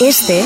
Este 0.00 0.42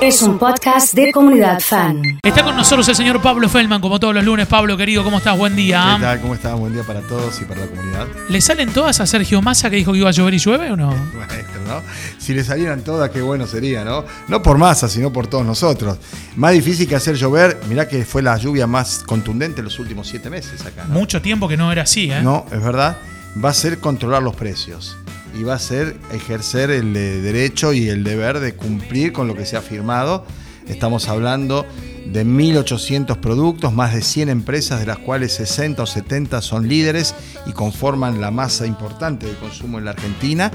es 0.00 0.22
un 0.22 0.38
podcast 0.38 0.94
de 0.94 1.12
comunidad 1.12 1.60
fan. 1.60 2.00
Está 2.22 2.42
con 2.42 2.56
nosotros 2.56 2.88
el 2.88 2.96
señor 2.96 3.20
Pablo 3.20 3.50
Feldman, 3.50 3.82
como 3.82 4.00
todos 4.00 4.14
los 4.14 4.24
lunes. 4.24 4.46
Pablo, 4.46 4.78
querido, 4.78 5.04
¿cómo 5.04 5.18
estás? 5.18 5.36
Buen 5.36 5.54
día. 5.54 5.96
¿Qué 5.98 6.02
tal? 6.02 6.20
¿Cómo 6.22 6.34
estás? 6.34 6.58
Buen 6.58 6.72
día 6.72 6.82
para 6.82 7.02
todos 7.02 7.38
y 7.42 7.44
para 7.44 7.60
la 7.60 7.66
comunidad. 7.66 8.06
¿Le 8.30 8.40
salen 8.40 8.72
todas 8.72 8.98
a 9.00 9.06
Sergio 9.06 9.42
Massa 9.42 9.68
que 9.68 9.76
dijo 9.76 9.92
que 9.92 9.98
iba 9.98 10.08
a 10.08 10.12
llover 10.12 10.32
y 10.32 10.38
llueve 10.38 10.70
o 10.70 10.76
no? 10.76 10.88
Maestro, 10.88 11.60
¿no? 11.66 11.82
Si 12.16 12.32
le 12.32 12.44
salieran 12.44 12.80
todas, 12.80 13.10
qué 13.10 13.20
bueno 13.20 13.46
sería, 13.46 13.84
¿no? 13.84 14.06
No 14.28 14.40
por 14.40 14.56
Massa, 14.56 14.88
sino 14.88 15.12
por 15.12 15.26
todos 15.26 15.44
nosotros. 15.44 15.98
Más 16.36 16.54
difícil 16.54 16.88
que 16.88 16.96
hacer 16.96 17.16
llover, 17.16 17.60
mirá 17.68 17.86
que 17.86 18.06
fue 18.06 18.22
la 18.22 18.38
lluvia 18.38 18.66
más 18.66 19.02
contundente 19.04 19.60
en 19.60 19.66
los 19.66 19.78
últimos 19.78 20.08
siete 20.08 20.30
meses 20.30 20.64
acá. 20.64 20.86
¿no? 20.88 20.94
Mucho 20.94 21.20
tiempo 21.20 21.46
que 21.46 21.58
no 21.58 21.70
era 21.70 21.82
así, 21.82 22.10
¿eh? 22.10 22.22
No, 22.22 22.46
es 22.50 22.62
verdad. 22.62 22.96
Va 23.44 23.50
a 23.50 23.54
ser 23.54 23.80
controlar 23.80 24.22
los 24.22 24.34
precios 24.34 24.96
y 25.38 25.42
va 25.42 25.54
a 25.54 25.58
ser 25.58 25.96
ejercer 26.12 26.70
el 26.70 26.96
eh, 26.96 27.20
derecho 27.20 27.72
y 27.72 27.88
el 27.88 28.04
deber 28.04 28.40
de 28.40 28.54
cumplir 28.54 29.12
con 29.12 29.28
lo 29.28 29.34
que 29.34 29.44
se 29.44 29.56
ha 29.56 29.62
firmado. 29.62 30.24
Estamos 30.66 31.08
hablando 31.08 31.66
de 32.06 32.24
1.800 32.24 33.18
productos, 33.18 33.72
más 33.72 33.94
de 33.94 34.02
100 34.02 34.30
empresas, 34.30 34.80
de 34.80 34.86
las 34.86 34.98
cuales 34.98 35.34
60 35.34 35.82
o 35.82 35.86
70 35.86 36.40
son 36.40 36.68
líderes 36.68 37.14
y 37.46 37.52
conforman 37.52 38.20
la 38.20 38.30
masa 38.30 38.66
importante 38.66 39.26
de 39.26 39.34
consumo 39.34 39.78
en 39.78 39.84
la 39.84 39.92
Argentina, 39.92 40.50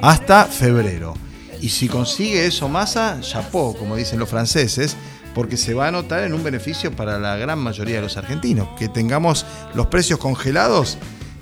hasta 0.00 0.46
febrero. 0.46 1.14
Y 1.60 1.70
si 1.70 1.88
consigue 1.88 2.46
eso 2.46 2.68
masa, 2.68 3.18
chapó, 3.20 3.76
como 3.76 3.96
dicen 3.96 4.18
los 4.18 4.30
franceses, 4.30 4.96
porque 5.34 5.56
se 5.56 5.74
va 5.74 5.88
a 5.88 5.92
notar 5.92 6.24
en 6.24 6.32
un 6.32 6.42
beneficio 6.42 6.90
para 6.94 7.18
la 7.18 7.36
gran 7.36 7.58
mayoría 7.58 7.96
de 7.96 8.02
los 8.02 8.16
argentinos. 8.16 8.68
Que 8.78 8.88
tengamos 8.88 9.44
los 9.74 9.86
precios 9.86 10.18
congelados 10.18 10.96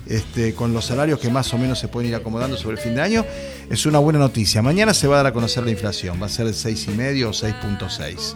este, 0.09 0.55
con 0.55 0.73
los 0.73 0.85
salarios 0.85 1.19
que 1.19 1.29
más 1.29 1.53
o 1.53 1.57
menos 1.57 1.77
se 1.77 1.87
pueden 1.87 2.09
ir 2.09 2.15
acomodando 2.15 2.57
sobre 2.57 2.77
el 2.77 2.83
fin 2.83 2.95
de 2.95 3.01
año, 3.01 3.25
es 3.69 3.85
una 3.85 3.99
buena 3.99 4.17
noticia. 4.17 4.61
Mañana 4.61 4.93
se 4.93 5.07
va 5.07 5.15
a 5.15 5.17
dar 5.17 5.27
a 5.27 5.33
conocer 5.33 5.63
la 5.63 5.71
inflación, 5.71 6.19
va 6.21 6.25
a 6.25 6.29
ser 6.29 6.47
de 6.47 6.51
6,5 6.51 7.25
o 7.25 7.31
6,6. 7.31 8.33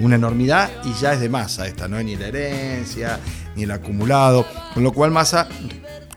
Una 0.00 0.14
enormidad 0.14 0.70
y 0.84 0.94
ya 1.00 1.12
es 1.12 1.20
de 1.20 1.28
masa 1.28 1.66
esta, 1.66 1.88
no 1.88 1.98
es 1.98 2.04
ni 2.04 2.16
la 2.16 2.28
herencia, 2.28 3.18
ni 3.56 3.64
el 3.64 3.70
acumulado, 3.72 4.46
con 4.72 4.84
lo 4.84 4.92
cual 4.92 5.10
masa 5.10 5.48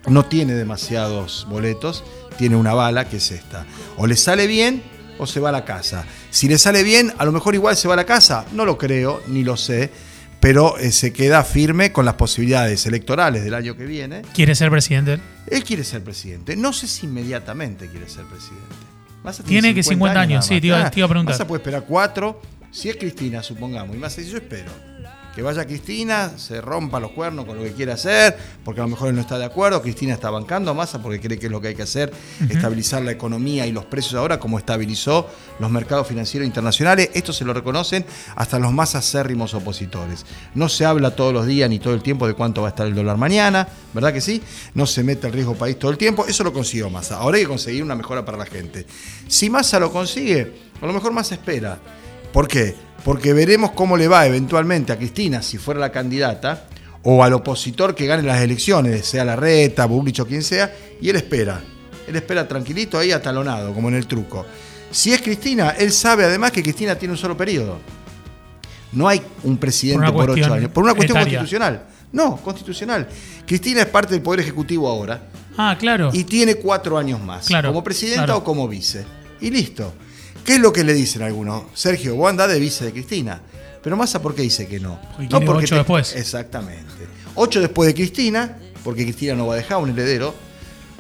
no 0.08 0.26
tiene 0.26 0.54
demasiados 0.54 1.48
boletos, 1.50 2.04
tiene 2.38 2.56
una 2.56 2.74
bala 2.76 3.10
que 3.10 3.18
es 3.18 3.32
esta. 3.32 3.66
O 3.98 4.06
le 4.06 4.16
sale 4.16 4.46
bien 4.46 4.84
o 5.18 5.26
se 5.26 5.40
va 5.40 5.50
a 5.50 5.52
la 5.52 5.66
casa. 5.66 6.06
Si 6.30 6.48
le 6.48 6.60
sale 6.60 6.84
bien, 6.84 7.14
a 7.18 7.26
lo 7.26 7.32
mejor 7.32 7.56
igual 7.56 7.76
se 7.76 7.88
va 7.88 7.96
a 7.96 7.98
la 7.98 8.06
casa, 8.06 8.46
no 8.54 8.64
lo 8.64 8.78
creo, 8.78 9.22
ni 9.28 9.44
lo 9.44 9.58
sé 9.58 9.90
pero 10.40 10.78
eh, 10.78 10.92
se 10.92 11.12
queda 11.12 11.44
firme 11.44 11.92
con 11.92 12.06
las 12.06 12.16
posibilidades 12.16 12.86
electorales 12.86 13.44
del 13.44 13.54
año 13.54 13.76
que 13.76 13.86
viene. 13.86 14.22
¿Quiere 14.34 14.56
ser 14.56 14.70
presidente? 14.70 15.20
Él 15.48 15.64
quiere 15.64 15.84
ser 15.84 16.04
presidente. 16.04 16.56
No 16.56 16.74
sé 16.74 16.88
si 16.88 17.06
inmediatamente 17.06 17.88
quiere 17.88 18.08
ser 18.08 18.26
presidente. 18.26 18.66
Massa 19.24 19.44
tiene, 19.44 19.74
que 19.74 19.84
50 19.84 20.20
años, 20.20 20.46
sí, 20.46 20.62
te 20.62 20.68
iba, 20.68 20.90
te 20.90 21.00
iba, 21.00 21.06
a 21.06 21.10
preguntar. 21.10 21.34
Massa 21.34 21.46
puede 21.46 21.60
esperar 21.60 21.84
cuatro. 21.86 22.42
Si 22.72 22.88
es 22.88 22.96
Cristina, 22.96 23.44
supongamos, 23.44 23.96
y 23.96 24.00
Massa 24.00 24.22
dice, 24.22 24.32
yo 24.32 24.38
espero 24.38 24.90
que 25.36 25.42
vaya 25.42 25.66
Cristina, 25.66 26.34
se 26.38 26.60
rompa 26.62 27.00
los 27.00 27.12
cuernos 27.12 27.46
con 27.46 27.58
lo 27.58 27.64
que 27.64 27.74
quiera 27.74 27.94
hacer, 27.94 28.38
porque 28.64 28.82
a 28.82 28.84
lo 28.84 28.90
mejor 28.90 29.10
él 29.10 29.16
no 29.16 29.22
está 29.22 29.38
de 29.38 29.46
acuerdo, 29.46 29.82
Cristina 29.82 30.14
está 30.14 30.30
bancando 30.30 30.72
a 30.72 30.74
Massa 30.74 31.02
porque 31.02 31.20
cree 31.20 31.38
que 31.38 31.46
es 31.46 31.52
lo 31.52 31.62
que 31.62 31.70
hay 31.70 31.76
que 31.76 31.84
hacer, 31.84 32.12
estabilizar 32.50 33.02
la 33.04 33.12
economía 33.12 33.66
y 33.66 33.72
los 33.72 33.86
precios 33.86 34.16
ahora, 34.16 34.40
como 34.40 34.58
estabilizó 34.58 35.28
los 35.60 35.70
mercados 35.70 36.08
financieros 36.08 36.46
internacionales. 36.46 37.12
Esto 37.14 37.32
se 37.32 37.46
lo 37.46 37.54
reconocen 37.54 38.06
hasta 38.36 38.60
los 38.60 38.74
más 38.74 38.96
acérrimos 38.96 39.54
opositores. 39.54 40.26
No 40.56 40.68
se 40.68 40.86
habla 40.86 41.16
todos 41.16 41.34
los 41.34 41.46
días 41.46 41.70
ni 41.70 41.80
todo 41.80 41.94
el 41.94 42.02
tiempo 42.02 42.28
de 42.28 42.34
cuánto 42.34 42.62
va 42.62 42.70
a 42.70 42.72
estar 42.72 42.88
el 42.88 42.96
dólar 42.96 43.18
mañana, 43.18 43.68
¿verdad 43.94 44.14
que 44.14 44.22
sí? 44.22 44.42
No 44.74 44.86
se 44.86 45.04
mete 45.04 45.28
el 45.28 45.34
riesgo 45.34 45.56
país 45.56 45.78
todo 45.78 45.92
el 45.92 45.98
tiempo, 45.98 46.26
eso 46.26 46.44
lo 46.44 46.52
consiguió 46.52 46.90
Massa. 46.90 47.18
Ahora 47.18 47.38
hay 47.38 47.44
que 47.44 47.50
conseguir 47.50 47.84
una 47.84 47.96
mejora 47.96 48.26
para 48.26 48.38
la 48.38 48.46
gente. 48.46 48.86
Si 49.28 49.50
Massa 49.50 49.80
lo 49.80 49.92
consigue, 49.92 50.54
a 50.82 50.86
lo 50.86 50.94
mejor 50.94 51.12
Massa 51.12 51.36
espera. 51.36 51.80
¿Por 52.32 52.48
qué? 52.48 52.76
porque 53.04 53.34
veremos 53.34 53.72
cómo 53.72 53.98
le 53.98 54.08
va 54.08 54.26
eventualmente 54.26 54.92
a 54.92 54.98
Cristina, 54.98 55.42
si 55.42 55.58
fuera 55.58 55.80
la 55.80 55.92
candidata, 55.92 56.66
o 57.04 57.24
al 57.24 57.34
opositor 57.34 57.96
que 57.96 58.06
gane 58.06 58.24
las 58.24 58.42
elecciones, 58.42 59.06
sea 59.06 59.24
la 59.24 59.36
reta, 59.36 59.86
Bullrich 59.86 60.20
o 60.20 60.28
quien 60.28 60.44
sea, 60.44 60.74
y 61.02 61.10
él 61.10 61.16
espera. 61.16 61.62
Él 62.08 62.16
espera 62.16 62.48
tranquilito 62.48 62.98
ahí 62.98 63.12
atalonado, 63.12 63.74
como 63.74 63.90
en 63.90 63.96
el 63.96 64.08
truco. 64.08 64.46
Si 64.92 65.14
es 65.14 65.22
Cristina, 65.22 65.72
él 65.72 65.92
sabe 65.92 66.26
además 66.26 66.52
que 66.52 66.64
Cristina 66.64 66.96
tiene 66.96 67.14
un 67.14 67.18
solo 67.18 67.38
periodo. 67.38 67.78
No 68.92 69.08
hay 69.08 69.22
un 69.44 69.58
presidente 69.58 70.12
por, 70.12 70.26
por 70.26 70.32
ocho 70.32 70.54
años. 70.54 70.72
Por 70.72 70.84
una 70.84 70.96
cuestión 70.96 71.20
etaria. 71.20 71.40
constitucional. 71.40 71.84
No, 72.12 72.38
constitucional. 72.38 73.08
Cristina 73.46 73.82
es 73.82 73.88
parte 73.88 74.16
del 74.16 74.24
Poder 74.24 74.40
Ejecutivo 74.40 74.90
ahora. 74.90 75.22
Ah, 75.56 75.76
claro. 75.80 76.10
Y 76.12 76.24
tiene 76.24 76.56
cuatro 76.56 76.98
años 76.98 77.22
más. 77.22 77.46
Claro, 77.46 77.70
como 77.70 77.84
presidenta 77.84 78.26
claro. 78.26 78.40
o 78.40 78.44
como 78.44 78.68
vice. 78.68 79.06
Y 79.42 79.52
listo. 79.52 79.94
¿Qué 80.50 80.56
es 80.56 80.62
lo 80.62 80.74
que 80.74 80.84
le 80.84 80.96
dicen 80.96 81.22
algunos? 81.22 81.66
Sergio, 81.76 82.16
vos 82.16 82.28
andás 82.28 82.50
de 82.50 82.60
vice 82.60 82.84
de 82.84 82.92
Cristina. 82.92 83.40
Pero 83.84 83.96
Massa, 83.96 84.20
¿por 84.20 84.34
qué 84.34 84.42
dice 84.42 84.66
que 84.68 84.80
no? 84.80 85.00
no 85.20 85.42
porque 85.42 85.66
ocho 85.66 85.76
te... 85.76 85.76
después. 85.76 86.16
Exactamente. 86.16 87.06
Ocho 87.36 87.62
después 87.62 87.86
de 87.86 87.94
Cristina, 87.94 88.58
porque 88.84 89.04
Cristina 89.04 89.36
no 89.36 89.46
va 89.46 89.54
a 89.54 89.58
dejar 89.58 89.78
un 89.78 89.92
heredero, 89.92 90.34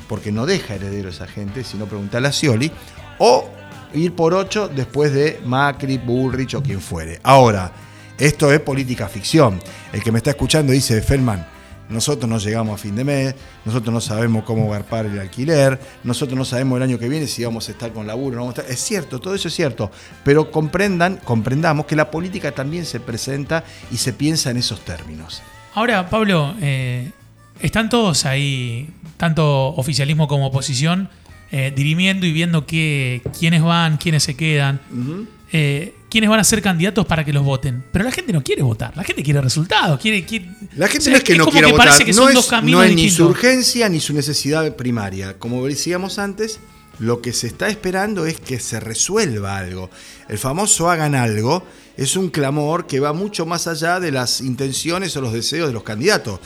porque 0.07 0.31
no 0.31 0.45
deja 0.45 0.75
heredero 0.75 1.09
esa 1.09 1.25
gente, 1.25 1.63
sino 1.63 1.87
preguntarle 1.87 2.27
a 2.27 2.31
Scioli, 2.31 2.71
o 3.17 3.49
ir 3.95 4.13
por 4.13 4.35
ocho 4.35 4.67
después 4.67 5.11
de 5.15 5.39
Macri, 5.43 5.97
Bullrich 5.97 6.53
o 6.53 6.61
quien 6.61 6.79
fuere. 6.79 7.19
Ahora, 7.23 7.71
esto 8.19 8.53
es 8.53 8.59
política 8.59 9.09
ficción. 9.09 9.59
El 9.91 10.03
que 10.03 10.11
me 10.11 10.19
está 10.19 10.29
escuchando 10.29 10.73
dice, 10.73 11.01
Feldman, 11.01 11.43
nosotros 11.89 12.29
no 12.29 12.37
llegamos 12.37 12.75
a 12.75 12.77
fin 12.77 12.95
de 12.95 13.03
mes, 13.03 13.35
nosotros 13.65 13.93
no 13.93 13.99
sabemos 13.99 14.43
cómo 14.43 14.69
garpar 14.69 15.05
el 15.07 15.19
alquiler, 15.19 15.79
nosotros 16.03 16.37
no 16.37 16.45
sabemos 16.45 16.77
el 16.77 16.83
año 16.83 16.99
que 16.99 17.09
viene 17.09 17.27
si 17.27 17.43
vamos 17.43 17.67
a 17.67 17.71
estar 17.71 17.91
con 17.91 18.07
laburo, 18.07 18.35
no 18.35 18.41
vamos 18.43 18.57
a 18.57 18.61
estar. 18.61 18.73
Es 18.73 18.79
cierto, 18.79 19.19
todo 19.19 19.35
eso 19.35 19.47
es 19.47 19.55
cierto, 19.55 19.91
pero 20.23 20.51
comprendan, 20.51 21.17
comprendamos 21.23 21.85
que 21.85 21.95
la 21.95 22.11
política 22.11 22.51
también 22.51 22.85
se 22.85 22.99
presenta 22.99 23.63
y 23.91 23.97
se 23.97 24.13
piensa 24.13 24.51
en 24.51 24.57
esos 24.57 24.81
términos. 24.81 25.41
Ahora, 25.73 26.09
Pablo, 26.09 26.55
eh, 26.61 27.11
están 27.59 27.89
todos 27.89 28.25
ahí, 28.25 28.89
tanto 29.17 29.67
oficialismo 29.75 30.27
como 30.27 30.47
oposición, 30.47 31.09
eh, 31.51 31.73
dirimiendo 31.75 32.25
y 32.25 32.31
viendo 32.31 32.65
qué, 32.67 33.21
quiénes 33.37 33.63
van, 33.63 33.97
quiénes 33.97 34.23
se 34.23 34.35
quedan. 34.35 34.79
Uh 34.91 34.95
-huh. 34.95 35.27
eh, 35.51 35.95
quiénes 36.09 36.29
van 36.29 36.39
a 36.39 36.43
ser 36.43 36.61
candidatos 36.61 37.05
para 37.05 37.23
que 37.23 37.31
los 37.31 37.43
voten. 37.43 37.83
Pero 37.91 38.05
la 38.05 38.11
gente 38.11 38.33
no 38.33 38.43
quiere 38.43 38.61
votar, 38.61 38.95
la 38.97 39.03
gente 39.03 39.23
quiere 39.23 39.41
resultados. 39.41 39.99
Quiere, 39.99 40.25
quiere... 40.25 40.49
La 40.75 40.87
gente 40.87 40.99
o 40.99 41.01
sea, 41.03 41.11
no 41.13 41.17
es 41.17 41.23
que 41.23 41.31
es 41.33 41.37
no 41.37 41.47
quiera 41.47 41.67
que 41.67 41.73
votar, 41.73 41.97
que 41.97 42.11
no, 42.11 42.13
son 42.13 42.29
es, 42.29 42.35
dos 42.35 42.47
caminos 42.47 42.81
no 42.81 42.83
es 42.83 42.95
ni 42.95 43.09
su 43.09 43.25
urgencia 43.25 43.89
ni 43.89 43.99
su 43.99 44.13
necesidad 44.13 44.75
primaria. 44.75 45.37
Como 45.37 45.65
decíamos 45.65 46.19
antes, 46.19 46.59
lo 46.99 47.21
que 47.21 47.31
se 47.31 47.47
está 47.47 47.69
esperando 47.69 48.25
es 48.25 48.39
que 48.39 48.59
se 48.59 48.79
resuelva 48.79 49.57
algo. 49.57 49.89
El 50.27 50.37
famoso 50.37 50.89
hagan 50.89 51.15
algo 51.15 51.63
es 51.95 52.15
un 52.15 52.29
clamor 52.29 52.87
que 52.87 52.99
va 52.99 53.13
mucho 53.13 53.45
más 53.45 53.67
allá 53.67 53.99
de 53.99 54.11
las 54.11 54.41
intenciones 54.41 55.15
o 55.15 55.21
los 55.21 55.33
deseos 55.33 55.67
de 55.67 55.73
los 55.73 55.83
candidatos. 55.83 56.39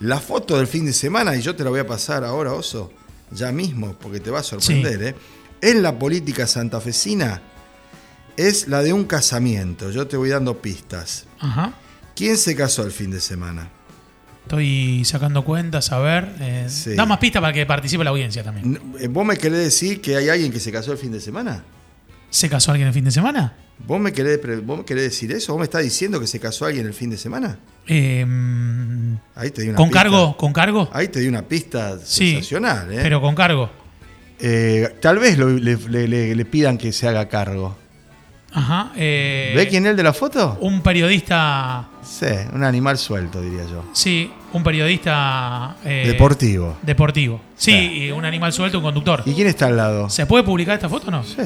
La 0.00 0.18
foto 0.18 0.56
del 0.56 0.66
fin 0.66 0.86
de 0.86 0.92
semana, 0.92 1.36
y 1.36 1.42
yo 1.42 1.54
te 1.54 1.62
la 1.62 1.70
voy 1.70 1.80
a 1.80 1.86
pasar 1.86 2.24
ahora, 2.24 2.54
Oso, 2.54 2.90
ya 3.30 3.52
mismo, 3.52 3.94
porque 4.00 4.18
te 4.18 4.30
va 4.30 4.40
a 4.40 4.42
sorprender, 4.42 4.98
Sí. 4.98 5.04
¿eh? 5.06 5.14
En 5.62 5.82
la 5.82 5.98
política 5.98 6.46
santafesina 6.46 7.42
es 8.48 8.68
la 8.68 8.82
de 8.82 8.92
un 8.92 9.04
casamiento. 9.04 9.90
Yo 9.90 10.06
te 10.06 10.16
voy 10.16 10.28
dando 10.30 10.60
pistas. 10.62 11.26
Ajá. 11.38 11.74
¿Quién 12.14 12.36
se 12.36 12.54
casó 12.56 12.84
el 12.84 12.92
fin 12.92 13.10
de 13.10 13.20
semana? 13.20 13.68
Estoy 14.44 15.04
sacando 15.04 15.44
cuentas, 15.44 15.92
a 15.92 15.98
ver. 16.00 16.28
eh, 16.40 16.66
Sí. 16.68 16.94
Da 16.94 17.06
más 17.06 17.18
pistas 17.18 17.40
para 17.40 17.52
que 17.52 17.64
participe 17.66 18.02
la 18.04 18.10
audiencia 18.10 18.42
también. 18.42 18.80
N- 18.98 19.08
¿Vos 19.08 19.24
me 19.24 19.36
querés 19.36 19.60
decir 19.60 20.00
que 20.00 20.16
hay 20.16 20.28
alguien 20.28 20.50
que 20.52 20.58
se 20.60 20.72
casó 20.72 20.92
el 20.92 20.98
fin 20.98 21.12
de 21.12 21.20
semana? 21.20 21.62
¿Se 22.30 22.48
casó 22.48 22.72
alguien 22.72 22.88
el 22.88 22.94
fin 22.94 23.04
de 23.04 23.10
semana? 23.10 23.54
¿Vos 23.86 24.00
me 24.00 24.12
querés, 24.12 24.40
vos 24.64 24.78
me 24.78 24.84
querés 24.84 25.04
decir 25.04 25.32
eso? 25.32 25.52
¿Vos 25.52 25.60
me 25.60 25.64
estás 25.64 25.82
diciendo 25.82 26.20
que 26.20 26.26
se 26.26 26.38
casó 26.40 26.66
alguien 26.66 26.86
el 26.86 26.94
fin 26.94 27.10
de 27.10 27.16
semana? 27.16 27.58
Eh, 27.86 28.24
mm, 28.26 29.14
Ahí 29.36 29.50
te 29.50 29.62
di 29.62 29.68
una 29.68 29.76
¿Con 29.76 29.88
pista. 29.88 30.02
cargo? 30.02 30.36
¿Con 30.36 30.52
cargo? 30.52 30.90
Ahí 30.92 31.08
te 31.08 31.20
di 31.20 31.28
una 31.28 31.42
pista 31.42 31.98
Sí, 32.04 32.32
sensacional, 32.32 32.92
¿eh? 32.92 32.98
Pero 33.02 33.20
con 33.20 33.34
cargo. 33.34 33.70
Eh, 34.38 34.96
tal 35.00 35.18
vez 35.18 35.38
lo- 35.38 35.50
le, 35.50 35.76
le- 35.76 36.08
le- 36.08 36.34
le 36.34 36.44
pidan 36.44 36.76
que 36.78 36.92
se 36.92 37.06
haga 37.08 37.28
cargo. 37.28 37.76
Ajá. 38.52 38.90
eh, 38.96 39.52
¿Ve 39.54 39.68
quién 39.68 39.84
es 39.86 39.90
el 39.90 39.96
de 39.96 40.02
la 40.02 40.12
foto? 40.12 40.58
Un 40.60 40.80
periodista. 40.82 41.88
Sí, 42.02 42.26
un 42.52 42.64
animal 42.64 42.98
suelto, 42.98 43.40
diría 43.40 43.64
yo. 43.70 43.84
Sí, 43.92 44.32
un 44.52 44.62
periodista. 44.64 45.76
eh, 45.84 46.04
Deportivo. 46.06 46.76
Deportivo. 46.82 47.40
Sí, 47.56 47.70
Sí. 47.72 47.92
y 48.04 48.10
un 48.10 48.24
animal 48.24 48.52
suelto, 48.52 48.78
un 48.78 48.84
conductor. 48.84 49.22
¿Y 49.26 49.34
quién 49.34 49.46
está 49.46 49.66
al 49.66 49.76
lado? 49.76 50.08
¿Se 50.10 50.26
puede 50.26 50.42
publicar 50.44 50.74
esta 50.74 50.88
foto 50.88 51.08
o 51.08 51.10
no? 51.10 51.22
Sí. 51.22 51.36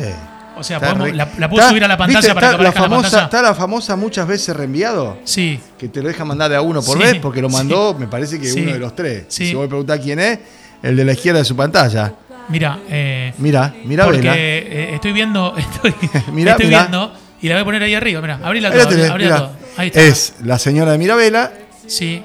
O 0.56 0.62
sea, 0.62 0.78
podemos- 0.80 1.12
la, 1.12 1.28
la 1.38 1.48
puedo 1.48 1.60
Está- 1.62 1.70
subir 1.70 1.84
a 1.84 1.88
la 1.88 1.96
pantalla 1.96 2.20
¿viste? 2.20 2.34
para 2.34 2.46
que 2.52 2.52
la 2.52 2.58
en 2.58 2.64
la 2.64 2.72
famosa, 2.72 3.02
pantalla. 3.02 3.24
Está 3.24 3.42
la 3.42 3.54
famosa 3.54 3.96
muchas 3.96 4.26
veces 4.26 4.56
reenviado. 4.56 5.18
Sí. 5.24 5.58
que 5.76 5.88
te 5.88 6.00
lo 6.00 6.08
deja 6.08 6.24
mandar 6.24 6.48
de 6.50 6.56
a 6.56 6.62
uno 6.62 6.80
por 6.82 6.96
Sí, 6.96 7.02
vez, 7.04 7.16
porque 7.20 7.42
lo 7.42 7.50
sí. 7.50 7.56
mandó, 7.56 7.94
me 7.98 8.06
parece 8.06 8.40
que 8.40 8.52
uno 8.52 8.72
de 8.72 8.78
los 8.78 8.94
tres. 8.96 9.24
Si 9.28 9.52
vos 9.52 9.62
me 9.64 9.68
preguntás 9.68 9.98
quién 10.00 10.20
es, 10.20 10.38
el 10.82 10.96
de 10.96 11.04
la 11.04 11.12
izquierda 11.12 11.40
de 11.40 11.44
su 11.44 11.56
pantalla. 11.56 12.14
Mira, 12.48 12.78
eh, 12.88 13.32
Mira, 13.38 13.74
mira, 13.84 14.04
porque 14.04 14.18
Vela. 14.20 14.36
eh, 14.36 14.94
estoy 14.94 15.12
viendo, 15.12 15.54
estoy, 15.58 15.94
viendo 16.68 17.12
y 17.40 17.48
la 17.48 17.54
voy 17.56 17.62
a 17.62 17.64
poner 17.64 17.82
ahí 17.82 17.94
arriba. 17.94 18.20
Mira, 18.20 18.40
abrila 18.42 18.70
todo, 18.70 18.88
tenés, 18.88 19.10
abrila 19.10 19.34
mirá. 19.34 19.38
todo. 19.46 19.56
Ahí 19.76 19.86
está. 19.88 20.00
Es 20.02 20.34
la 20.42 20.58
señora 20.58 20.92
de 20.92 20.98
Mirabela, 20.98 21.52
Sí. 21.86 22.22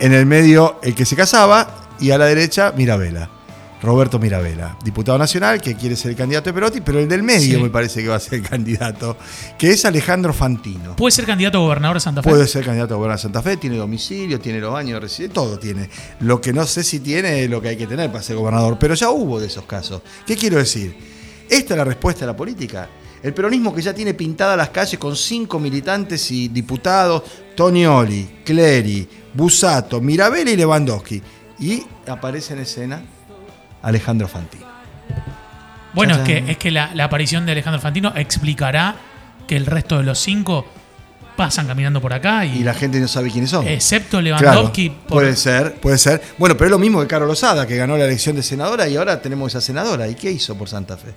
en 0.00 0.12
el 0.12 0.26
medio 0.26 0.78
el 0.82 0.94
que 0.94 1.04
se 1.04 1.16
casaba 1.16 1.68
y 2.00 2.10
a 2.10 2.18
la 2.18 2.26
derecha 2.26 2.72
Mirabela. 2.76 3.30
Roberto 3.82 4.18
Mirabella, 4.18 4.76
diputado 4.82 5.18
nacional 5.18 5.60
que 5.60 5.74
quiere 5.74 5.96
ser 5.96 6.12
el 6.12 6.16
candidato 6.16 6.48
de 6.50 6.54
Perotti, 6.54 6.80
pero 6.80 6.98
el 6.98 7.08
del 7.08 7.22
medio 7.22 7.58
Sí. 7.58 7.62
me 7.62 7.68
parece 7.70 8.02
que 8.02 8.08
va 8.08 8.16
a 8.16 8.20
ser 8.20 8.34
el 8.40 8.42
candidato, 8.48 9.16
que 9.58 9.70
es 9.70 9.84
Alejandro 9.84 10.32
Fantino. 10.32 10.96
¿Puede 10.96 11.12
ser 11.12 11.26
candidato 11.26 11.58
a 11.58 11.60
gobernador 11.60 11.96
de 11.96 12.00
Santa 12.00 12.22
Fe? 12.22 12.30
Puede 12.30 12.46
ser 12.48 12.64
candidato 12.64 12.94
a 12.94 12.96
gobernador 12.96 13.18
de 13.18 13.22
Santa 13.22 13.42
Fe, 13.42 13.56
tiene 13.58 13.76
domicilio, 13.76 14.40
tiene 14.40 14.60
los 14.60 14.74
años 14.74 14.94
de 14.94 15.00
residencia, 15.00 15.34
todo 15.34 15.58
tiene. 15.58 15.90
Lo 16.20 16.40
que 16.40 16.52
no 16.52 16.64
sé 16.66 16.82
si 16.82 17.00
tiene 17.00 17.44
es 17.44 17.50
lo 17.50 17.60
que 17.60 17.68
hay 17.68 17.76
que 17.76 17.86
tener 17.86 18.10
para 18.10 18.22
ser 18.24 18.36
gobernador, 18.36 18.78
pero 18.78 18.94
ya 18.94 19.10
hubo 19.10 19.38
de 19.38 19.46
esos 19.48 19.64
casos. 19.66 20.00
¿Qué 20.26 20.36
quiero 20.36 20.56
decir? 20.58 20.96
Esta 21.48 21.74
es 21.74 21.78
la 21.78 21.84
respuesta 21.84 22.24
a 22.24 22.28
la 22.28 22.36
política. 22.36 22.88
El 23.22 23.34
peronismo 23.34 23.74
que 23.74 23.82
ya 23.82 23.92
tiene 23.94 24.14
pintadas 24.14 24.56
las 24.56 24.70
calles 24.70 24.98
con 24.98 25.14
cinco 25.16 25.58
militantes 25.58 26.30
y 26.30 26.48
diputados, 26.48 27.22
Tonioli, 27.54 28.40
Clery, 28.44 29.06
Busato, 29.34 30.00
Mirabella 30.00 30.50
y 30.50 30.56
Lewandowski. 30.56 31.22
Y 31.58 31.82
aparece 32.06 32.52
en 32.54 32.60
escena 32.60 33.04
Alejandro 33.86 34.28
Fantino. 34.28 34.66
Bueno, 35.94 36.14
es 36.16 36.20
que, 36.20 36.44
es 36.50 36.58
que 36.58 36.70
la, 36.70 36.94
la 36.94 37.04
aparición 37.04 37.46
de 37.46 37.52
Alejandro 37.52 37.80
Fantino 37.80 38.12
explicará 38.16 38.96
que 39.46 39.56
el 39.56 39.64
resto 39.64 39.96
de 39.98 40.02
los 40.04 40.18
cinco 40.18 40.66
pasan 41.36 41.66
caminando 41.66 42.00
por 42.00 42.12
acá 42.12 42.44
y, 42.44 42.58
Y 42.58 42.64
la 42.64 42.74
gente 42.74 42.98
no 42.98 43.08
sabe 43.08 43.30
quiénes 43.30 43.50
son. 43.50 43.66
excepto 43.66 44.18
Claro, 44.20 44.40
Lewandowski. 44.40 44.90
por- 44.90 45.18
puede 45.20 45.36
ser, 45.36 45.74
puede 45.74 45.98
ser. 45.98 46.22
Bueno, 46.38 46.56
pero 46.56 46.66
es 46.66 46.70
lo 46.72 46.78
mismo 46.78 47.00
que 47.00 47.06
Carlos 47.06 47.28
Lozada, 47.28 47.66
que 47.66 47.76
ganó 47.76 47.96
la 47.96 48.04
elección 48.06 48.34
de 48.36 48.42
senadora 48.42 48.88
y 48.88 48.96
ahora 48.96 49.22
tenemos 49.22 49.52
esa 49.52 49.60
senadora. 49.60 50.08
¿Y 50.08 50.14
qué 50.14 50.30
hizo 50.30 50.56
por 50.56 50.68
Santa 50.68 50.96
Fe? 50.96 51.14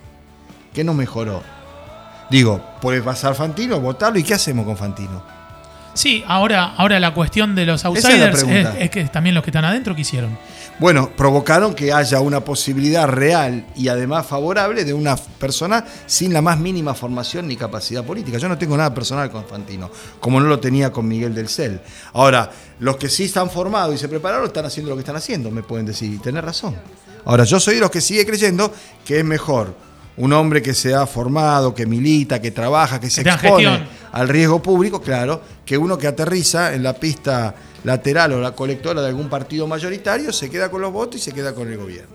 ¿Qué 0.72 0.84
nos 0.84 0.94
mejoró? 0.94 1.42
Digo, 2.30 2.60
puede 2.80 3.02
pasar 3.02 3.34
Fantino, 3.34 3.80
votarlo, 3.80 4.18
¿y 4.18 4.22
qué 4.22 4.34
hacemos 4.34 4.64
con 4.64 4.76
Fantino? 4.76 5.22
Sí, 5.94 6.24
ahora, 6.26 6.74
ahora 6.76 7.00
la 7.00 7.12
cuestión 7.12 7.54
de 7.54 7.66
los 7.66 7.84
outsiders 7.84 8.42
es, 8.42 8.90
que 8.90 9.04
también 9.04 9.34
los 9.34 9.44
que 9.44 9.50
están 9.50 9.64
adentro 9.64 9.94
quisieron. 9.94 10.38
Bueno, 10.78 11.10
provocaron 11.14 11.74
que 11.74 11.92
haya 11.92 12.20
una 12.20 12.40
posibilidad 12.40 13.06
real 13.06 13.66
y 13.76 13.88
además 13.88 14.26
favorable 14.26 14.84
de 14.84 14.94
una 14.94 15.14
persona 15.16 15.84
sin 16.06 16.32
la 16.32 16.40
más 16.40 16.58
mínima 16.58 16.94
formación 16.94 17.48
ni 17.48 17.56
capacidad 17.56 18.02
política. 18.02 18.38
Yo 18.38 18.48
no 18.48 18.56
tengo 18.56 18.76
nada 18.78 18.94
personal 18.94 19.30
con 19.30 19.44
Fantino, 19.44 19.90
como 20.20 20.40
no 20.40 20.46
lo 20.46 20.58
tenía 20.58 20.90
con 20.90 21.06
Miguel 21.06 21.34
del 21.34 21.48
Cel. 21.48 21.80
Ahora, 22.14 22.50
los 22.78 22.96
que 22.96 23.10
sí 23.10 23.24
están 23.24 23.50
formados 23.50 23.94
y 23.94 23.98
se 23.98 24.08
prepararon 24.08 24.46
están 24.46 24.64
haciendo 24.64 24.90
lo 24.90 24.96
que 24.96 25.00
están 25.00 25.16
haciendo, 25.16 25.50
me 25.50 25.62
pueden 25.62 25.84
decir, 25.84 26.10
y 26.14 26.18
tener 26.18 26.44
razón. 26.44 26.76
Ahora, 27.26 27.44
yo 27.44 27.60
soy 27.60 27.74
de 27.74 27.80
los 27.80 27.90
que 27.90 28.00
sigue 28.00 28.24
creyendo 28.24 28.72
que 29.04 29.18
es 29.18 29.24
mejor 29.24 29.74
un 30.16 30.32
hombre 30.32 30.62
que 30.62 30.74
se 30.74 30.94
ha 30.94 31.06
formado, 31.06 31.74
que 31.74 31.86
milita, 31.86 32.40
que 32.40 32.50
trabaja, 32.50 33.00
que 33.00 33.10
se 33.10 33.22
expone 33.22 33.64
gestión. 33.64 33.88
Al 34.12 34.28
riesgo 34.28 34.62
público, 34.62 35.00
claro, 35.00 35.40
que 35.64 35.76
uno 35.78 35.96
que 35.98 36.06
aterriza 36.06 36.74
en 36.74 36.82
la 36.82 36.94
pista 36.94 37.54
lateral 37.84 38.32
o 38.34 38.40
la 38.40 38.52
colectora 38.52 39.00
de 39.00 39.08
algún 39.08 39.28
partido 39.28 39.66
mayoritario 39.66 40.32
se 40.32 40.50
queda 40.50 40.70
con 40.70 40.80
los 40.82 40.92
votos 40.92 41.16
y 41.20 41.24
se 41.24 41.32
queda 41.32 41.54
con 41.54 41.70
el 41.70 41.76
gobierno. 41.78 42.10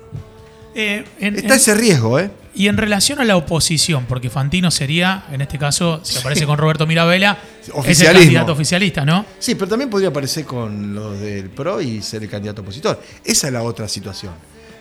Eh, 0.78 1.06
en- 1.20 1.36
Está 1.38 1.54
en- 1.54 1.60
ese 1.60 1.74
riesgo, 1.74 2.20
¿eh? 2.20 2.30
y 2.54 2.68
en 2.68 2.76
relación 2.78 3.20
a 3.20 3.24
la 3.26 3.38
oposición, 3.38 4.06
porque 4.08 4.30
Fantino 4.30 4.72
sería, 4.72 5.26
en 5.32 5.40
este 5.42 5.58
caso, 5.58 6.02
si 6.04 6.18
aparece 6.18 6.46
con 6.46 6.58
Roberto 6.58 6.86
Mirabella, 6.86 7.38
es 7.62 7.68
el 8.02 8.14
candidato 8.14 8.52
oficialista, 8.52 9.06
¿no? 9.06 9.26
Sí, 9.40 9.56
pero 9.56 9.68
también 9.70 9.90
podría 9.90 10.10
aparecer 10.10 10.44
con 10.46 10.94
los 10.94 11.20
del 11.20 11.50
PRO 11.50 11.80
y 11.82 12.02
ser 12.02 12.24
el 12.24 12.30
candidato 12.30 12.62
opositor. 12.62 13.02
Esa 13.24 13.48
es 13.48 13.54
la 13.54 13.64
otra 13.64 13.88
situación. 13.88 14.34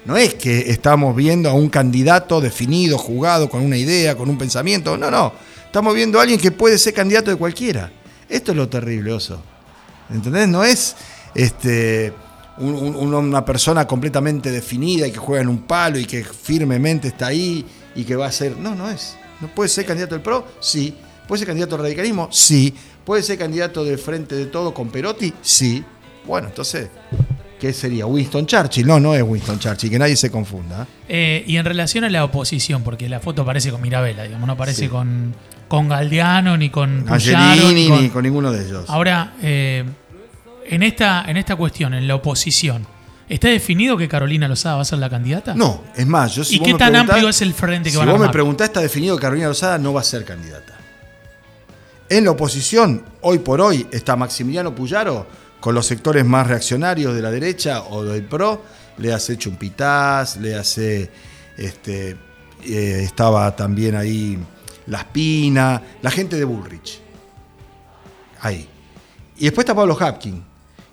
No 0.05 0.17
es 0.17 0.35
que 0.35 0.71
estamos 0.71 1.15
viendo 1.17 1.49
a 1.49 1.55
un 1.55 1.69
candidato 1.69 2.41
definido, 2.41 2.99
jugado, 2.99 3.49
con 3.49 3.63
una 3.63 3.77
idea, 3.77 4.17
con 4.17 4.29
un 4.29 4.37
pensamiento. 4.37 4.97
No, 4.99 5.11
no. 5.11 5.33
Estamos 5.75 5.93
viendo 5.97 6.21
a 6.21 6.23
alguien 6.23 6.39
que 6.39 6.53
puede 6.53 6.79
ser 6.79 6.95
candidato 6.95 7.33
de 7.33 7.37
cualquiera. 7.37 7.91
Esto 8.29 8.53
es 8.53 8.57
lo 8.57 8.69
terrible, 8.69 9.11
Oso. 9.11 9.43
¿Entendés? 10.09 10.47
No 10.47 10.63
es 10.63 10.95
este, 11.35 12.13
un- 12.59 12.77
un- 12.77 13.13
una 13.13 13.45
persona 13.45 13.85
completamente 13.85 14.53
definida 14.53 15.09
y 15.09 15.11
que 15.11 15.19
juega 15.19 15.43
en 15.43 15.49
un 15.49 15.63
palo 15.63 15.99
y 15.99 16.05
que 16.05 16.23
firmemente 16.23 17.09
está 17.09 17.27
ahí 17.27 17.67
y 17.97 18.05
que 18.05 18.15
va 18.15 18.27
a 18.27 18.31
ser. 18.31 18.57
No, 18.57 18.77
no 18.77 18.89
es. 18.89 19.17
¿No 19.41 19.49
puede 19.49 19.69
ser 19.69 19.85
candidato 19.85 20.15
del 20.15 20.23
PRO? 20.23 20.47
Sí. 20.61 20.95
¿Puede 21.27 21.41
ser 21.41 21.49
candidato 21.49 21.75
al 21.75 21.81
radicalismo? 21.83 22.29
Sí. 22.31 22.73
¿Puede 23.05 23.25
ser 23.25 23.37
candidato 23.37 23.85
del 23.85 23.99
Frente 23.99 24.37
de 24.37 24.47
Todo 24.47 24.73
con 24.73 24.91
Perotti? 24.91 25.35
Sí. 25.43 25.83
Bueno, 26.25 26.47
entonces, 26.51 26.87
¿qué 27.59 27.73
sería? 27.73 28.07
¿Winston 28.07 28.47
Churchill? 28.47 28.87
No, 28.87 29.01
no 29.01 29.13
es 29.17 29.25
Winston 29.25 29.59
Churchill, 29.59 29.91
que 29.91 29.99
nadie 29.99 30.15
se 30.15 30.31
confunda. 30.31 30.87
Eh, 31.09 31.43
y 31.49 31.57
en 31.57 31.65
relación 31.65 32.05
a 32.05 32.11
la 32.11 32.23
oposición, 32.23 32.85
porque 32.85 33.09
la 33.09 33.19
foto 33.19 33.43
aparece 33.43 33.73
con 33.73 33.83
Mirabella, 33.83 34.23
digamos, 34.23 34.47
no 34.47 34.53
aparece 34.53 34.83
Sí. 34.83 34.89
con, 34.89 35.35
con 35.69 35.89
Galdiano 35.89 36.57
ni 36.57 36.71
con 36.71 37.05
Puyaro, 37.05 37.73
ni 37.73 37.89
con- 37.89 38.03
ni 38.03 38.09
con 38.11 38.23
ninguno 38.23 38.53
de 38.53 38.65
ellos. 38.67 38.85
Ahora, 38.89 39.35
eh, 39.43 39.85
en, 40.67 40.83
esta, 40.83 41.25
en 41.27 41.37
esta 41.37 41.57
cuestión, 41.57 41.95
en 41.95 42.07
la 42.09 42.15
oposición, 42.17 42.87
¿está 43.29 43.49
definido 43.49 43.97
que 43.97 44.09
Carolina 44.09 44.47
Lozada 44.49 44.77
va 44.77 44.83
a 44.83 44.85
ser 44.85 44.99
la 44.99 45.11
candidata? 45.11 45.55
No, 45.55 45.83
es 45.97 46.07
más, 46.07 46.35
yo 46.35 46.45
si 46.45 46.57
¿Y 46.57 46.59
vos 46.59 46.67
qué 46.67 46.73
me 46.75 46.79
tan 46.79 46.97
amplio 46.97 47.29
es 47.29 47.43
el 47.43 47.55
frente 47.55 47.89
que 47.89 47.93
si 47.93 47.97
van 47.99 48.09
a 48.09 48.13
vos 48.13 48.21
me 48.21 48.29
preguntás, 48.29 48.69
está 48.69 48.81
definido 48.81 49.17
que 49.17 49.23
Carolina 49.23 49.49
Lozada 49.49 49.79
no 49.79 49.93
va 49.93 50.01
a 50.01 50.05
ser 50.05 50.25
candidata. 50.25 50.75
En 52.09 52.25
la 52.25 52.33
oposición, 52.33 53.03
hoy 53.23 53.39
por 53.39 53.61
hoy, 53.61 53.87
está 53.91 54.15
Maximiliano 54.15 54.75
Puyaro 54.75 55.27
con 55.61 55.75
los 55.75 55.87
sectores 55.87 56.25
más 56.25 56.47
reaccionarios 56.47 57.15
de 57.15 57.23
la 57.23 57.31
derecha 57.31 57.83
o 57.85 58.05
del 58.05 58.25
PRO. 58.25 58.63
Le 58.99 59.13
hace 59.13 59.37
Chumpitaz, 59.39 60.37
le 60.37 60.55
hace. 60.55 61.11
Este, 61.57 62.11
eh, 62.67 63.01
estaba 63.03 63.57
también 63.57 63.97
ahí 63.97 64.39
Las 64.87 65.05
Pina, 65.05 65.81
la 66.03 66.11
gente 66.11 66.37
de 66.37 66.45
Bullrich. 66.45 67.01
Ahí. 68.41 68.69
Y 69.37 69.45
después 69.45 69.65
está 69.65 69.75
Pablo 69.75 69.97
Hapkin, 69.99 70.43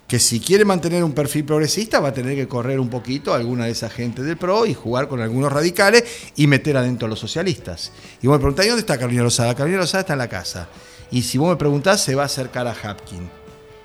que 0.08 0.18
si 0.18 0.40
quiere 0.40 0.64
mantener 0.64 1.04
un 1.04 1.12
perfil 1.12 1.44
progresista 1.44 2.00
va 2.00 2.08
a 2.08 2.12
tener 2.12 2.34
que 2.34 2.48
correr 2.48 2.80
un 2.80 2.88
poquito 2.88 3.32
a 3.32 3.36
alguna 3.36 3.66
de 3.66 3.70
esa 3.72 3.88
gente 3.88 4.22
del 4.22 4.36
PRO 4.36 4.66
y 4.66 4.74
jugar 4.74 5.08
con 5.08 5.20
algunos 5.20 5.52
radicales 5.52 6.04
y 6.36 6.46
meter 6.46 6.76
adentro 6.76 7.06
a 7.06 7.10
los 7.10 7.18
socialistas. 7.18 7.92
Y 8.20 8.26
vos 8.26 8.34
me 8.36 8.40
preguntás, 8.40 8.66
¿y 8.66 8.68
dónde 8.68 8.80
está 8.80 8.96
Carolina 8.98 9.22
Lozada? 9.22 9.54
Carolina 9.54 9.78
Lozada 9.80 10.00
está 10.00 10.12
en 10.14 10.18
la 10.18 10.28
casa. 10.28 10.68
Y 11.10 11.22
si 11.22 11.38
vos 11.38 11.50
me 11.50 11.56
preguntás, 11.56 12.00
se 12.02 12.14
va 12.14 12.22
a 12.22 12.26
acercar 12.26 12.66
a 12.66 12.72
Hapkin, 12.74 13.28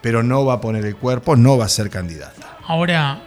pero 0.02 0.24
no 0.24 0.46
va 0.46 0.54
a 0.56 0.62
poner 0.62 0.86
el 0.86 0.96
cuerpo, 0.96 1.36
no 1.36 1.58
va 1.58 1.66
a 1.66 1.70
ser 1.70 1.90
candidata. 1.90 2.58
Ahora, 2.66 3.22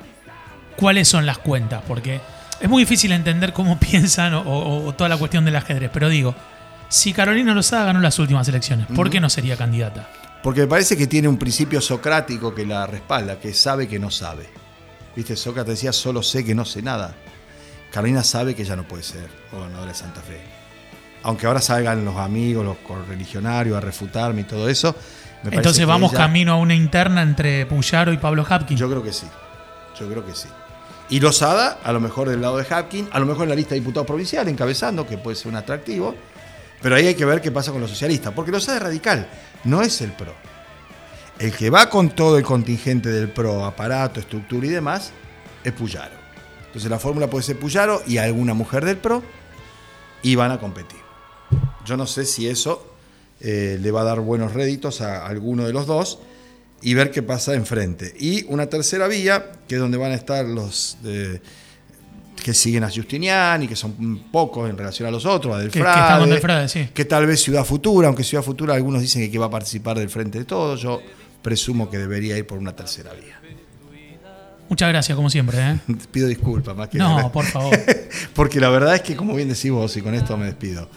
¿cuáles 0.76 1.06
son 1.08 1.26
las 1.26 1.38
cuentas? 1.38 1.82
Porque 1.86 2.20
es 2.60 2.68
muy 2.68 2.82
difícil 2.82 3.12
entender 3.12 3.52
cómo 3.52 3.78
piensan 3.80 4.34
o- 4.34 4.86
o 4.86 4.94
toda 4.94 5.08
la 5.08 5.16
cuestión 5.18 5.44
del 5.44 5.56
ajedrez. 5.56 5.90
Pero 5.92 6.08
digo, 6.08 6.34
si 6.90 7.12
Carolina 7.14 7.54
Lozada 7.54 7.87
ganó 7.87 8.00
las 8.00 8.19
últimas 8.19 8.46
elecciones, 8.48 8.87
¿por 8.94 9.08
qué 9.08 9.20
no 9.20 9.31
sería 9.31 9.56
candidata? 9.56 10.10
Porque 10.42 10.62
me 10.62 10.66
parece 10.66 10.96
que 10.96 11.06
tiene 11.06 11.28
un 11.28 11.38
principio 11.38 11.81
socrático 11.81 12.54
que 12.54 12.66
la 12.66 12.87
respalda, 12.87 13.38
que 13.38 13.54
sabe 13.54 13.88
que 13.88 13.98
no 13.98 14.10
sabe. 14.10 14.48
Viste, 15.14 15.37
Sócrates 15.37 15.75
decía, 15.76 15.92
solo 15.92 16.22
sé 16.22 16.44
que 16.44 16.54
no 16.54 16.64
sé 16.64 16.82
nada. 16.82 17.14
Carolina 17.92 18.22
sabe 18.22 18.54
que 18.54 18.64
ya 18.64 18.76
no 18.76 18.84
puede 18.84 19.02
ser 19.02 19.28
gobernadora 19.52 19.92
de 19.92 19.98
Santa 19.98 20.20
Fe. 20.20 20.40
Aunque 21.22 21.46
ahora 21.46 21.60
salgan 21.60 22.04
los 22.04 22.16
amigos, 22.16 22.64
los 22.64 22.76
correligionarios 22.78 23.76
a 23.76 23.81
refutarme 23.81 24.42
y 24.42 24.44
todo 24.44 24.68
eso. 24.68 24.94
me 25.42 25.54
Entonces 25.56 25.85
vamos 25.87 26.12
ella- 26.12 26.23
camino 26.23 26.52
a 26.52 26.56
una 26.56 26.75
interna 26.75 27.23
entre 27.23 27.66
Puyaro 27.66 28.12
y 28.12 28.16
Pablo 28.16 28.44
Hapkin. 28.49 28.76
Yo 28.76 28.88
creo 28.88 29.02
que 29.02 29.12
sí. 29.12 29.26
Yo 29.99 30.09
creo 30.09 30.25
que 30.25 30.35
sí. 30.35 30.49
Y 31.11 31.18
Lozada, 31.20 31.80
a 31.85 31.92
lo 31.92 32.00
mejor 32.00 32.28
del 32.28 32.40
lado 32.40 32.56
de 32.56 32.66
Hapkin, 32.73 33.09
a 33.12 33.18
lo 33.18 33.26
mejor 33.26 33.42
en 33.42 33.50
la 33.50 33.54
lista 33.56 33.70
de 33.75 33.80
diputados 33.80 34.06
provinciales, 34.06 34.50
encabezando, 34.52 35.06
que 35.06 35.18
puede 35.18 35.37
ser 35.37 35.49
un 35.49 35.56
atractivo. 35.56 36.14
Pero 36.82 36.96
ahí 36.96 37.06
hay 37.06 37.14
que 37.14 37.25
ver 37.25 37.40
qué 37.40 37.50
pasa 37.50 37.72
con 37.72 37.80
los 37.80 37.90
socialistas. 37.90 38.32
Porque 38.34 38.50
Lozada 38.50 38.78
es 38.78 38.82
radical, 38.82 39.28
no 39.64 39.82
es 39.82 40.00
el 40.00 40.12
PRO. 40.12 40.34
El 41.38 41.52
que 41.52 41.70
va 41.70 41.88
con 41.88 42.10
todo 42.10 42.37
el 42.37 42.44
contingente 42.44 43.08
del 43.08 43.30
PRO, 43.30 43.64
aparato, 43.64 44.20
estructura 44.20 44.66
y 44.66 44.70
demás, 44.70 45.12
es 45.64 45.72
Puyaro. 45.72 46.14
Entonces 46.66 46.90
la 46.90 46.99
fórmula 46.99 47.28
puede 47.28 47.42
ser 47.42 47.58
Puyaro 47.58 48.02
y 48.06 48.18
alguna 48.18 48.54
mujer 48.54 48.84
del 48.84 48.96
PRO 48.96 49.22
y 50.22 50.34
van 50.34 50.52
a 50.52 50.58
competir. 50.58 51.00
Yo 51.84 51.96
no 51.96 52.06
sé 52.06 52.25
si 52.25 52.49
eso 52.49 52.94
eh, 53.40 53.78
le 53.80 53.90
va 53.90 54.02
a 54.02 54.04
dar 54.04 54.20
buenos 54.20 54.52
réditos 54.52 55.00
a 55.00 55.26
alguno 55.26 55.64
de 55.64 55.72
los 55.72 55.87
dos 55.87 56.18
y 56.82 56.94
ver 56.94 57.10
qué 57.10 57.22
pasa 57.22 57.54
enfrente. 57.54 58.14
Y 58.18 58.44
una 58.44 58.66
tercera 58.66 59.08
vía, 59.08 59.52
que 59.66 59.76
es 59.76 59.80
donde 59.80 59.99
van 59.99 60.12
a 60.12 60.14
estar 60.14 60.44
los 60.44 60.99
eh, 61.04 61.40
que 62.42 62.54
siguen 62.54 62.85
a 62.85 62.90
Justiniani, 62.90 63.66
que 63.68 63.76
son 63.76 64.18
pocos 64.32 64.68
en 64.68 64.76
relación 64.76 65.09
a 65.09 65.11
los 65.11 65.25
otros, 65.26 65.54
a 65.54 65.59
Del 65.59 65.68
Que- 65.68 65.78
que 65.78 65.85
Frade, 65.85 66.00
está 66.00 66.18
con 66.18 66.30
Del 66.30 66.40
Frade, 66.40 66.68
sí. 66.68 66.88
que 66.92 67.04
tal 67.04 67.26
vez 67.26 67.40
Ciudad 67.42 67.64
Futura, 67.64 68.09
aunque 68.09 68.25
Ciudad 68.25 68.42
Futura 68.44 68.75
algunos 68.75 69.00
dicen 69.02 69.30
que 69.30 69.38
va 69.38 69.47
a 69.47 69.50
participar 69.50 69.99
del 69.99 70.09
Frente 70.11 70.38
de 70.38 70.44
Todos, 70.44 70.80
yo 70.80 71.00
presumo 71.42 71.90
que 71.90 71.99
debería 71.99 72.37
ir 72.37 72.47
por 72.47 72.59
una 72.59 72.75
tercera 72.75 73.12
vía. 73.12 73.37
Muchas 74.68 74.88
gracias, 74.88 75.16
como 75.16 75.28
siempre. 75.30 75.59
¿eh? 75.59 75.78
Pido 76.12 76.28
disculpas 76.28 76.76
más 76.76 76.88
que 76.88 76.99
No, 76.99 77.16
nada. 77.16 77.32
por 77.32 77.44
favor. 77.44 77.76
Porque 78.35 78.61
la 78.61 78.68
verdad 78.68 78.94
es 78.94 79.00
que, 79.02 79.16
como 79.16 79.35
bien 79.35 79.49
decís 79.49 79.70
vos, 79.73 79.97
y 79.97 80.00
con 80.02 80.14
esto 80.14 80.37
me 80.37 80.47
despido, 80.47 80.88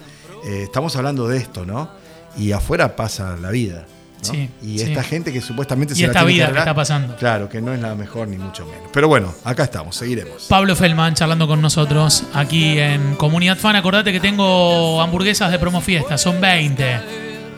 eh, 0.46 0.62
estamos 0.64 0.94
hablando 0.96 1.26
de 1.26 1.38
esto, 1.38 1.64
¿no? 1.66 1.90
Y 2.36 2.52
afuera 2.52 2.94
pasa 2.94 3.36
la 3.36 3.50
vida. 3.50 3.86
¿No? 4.22 4.32
Sí, 4.32 4.50
y 4.62 4.78
sí. 4.78 4.84
esta 4.84 5.02
gente 5.02 5.32
que 5.32 5.40
supuestamente 5.40 5.94
Y 5.94 5.96
se 5.96 6.02
la 6.02 6.08
esta 6.08 6.20
tiene 6.20 6.34
vida 6.34 6.52
que 6.52 6.58
está 6.58 6.74
pasando. 6.74 7.16
Claro, 7.16 7.48
que 7.48 7.60
no 7.60 7.72
es 7.72 7.80
la 7.80 7.94
mejor 7.94 8.28
ni 8.28 8.38
mucho 8.38 8.64
menos. 8.66 8.88
Pero 8.92 9.08
bueno, 9.08 9.34
acá 9.44 9.64
estamos, 9.64 9.96
seguiremos. 9.96 10.44
Pablo 10.48 10.76
Feldman 10.76 11.14
charlando 11.14 11.46
con 11.46 11.60
nosotros 11.60 12.24
aquí 12.32 12.78
en 12.78 13.16
Comunidad 13.16 13.58
Fan. 13.58 13.76
Acordate 13.76 14.12
que 14.12 14.20
tengo 14.20 15.00
hamburguesas 15.00 15.50
de 15.50 15.58
promo 15.58 15.80
fiesta, 15.80 16.18
son 16.18 16.40
20. 16.40 17.00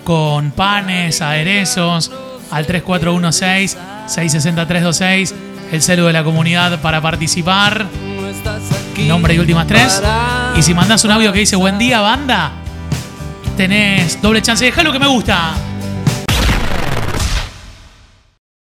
Con 0.05 0.53
panes, 0.53 1.21
aderezos, 1.21 2.13
al 2.51 2.67
3416-660-326, 2.67 5.35
el 5.73 5.83
celu 5.83 6.07
de 6.07 6.13
la 6.13 6.23
comunidad 6.23 6.81
para 6.81 7.01
participar. 7.01 7.87
Nombre 9.07 9.35
y 9.35 9.39
últimas 9.39 9.67
tres. 9.67 10.03
Y 10.57 10.63
si 10.63 10.75
mandás 10.75 11.05
un 11.05 11.11
audio 11.11 11.33
que 11.33 11.41
dice 11.41 11.57
buen 11.57 11.79
día, 11.79 12.01
banda, 12.01 12.53
tenés 13.57 14.21
doble 14.23 14.43
chance. 14.43 14.65
Deja 14.65 14.83
lo 14.83 14.93
que 14.93 14.99
me 14.99 15.07
gusta. 15.07 15.55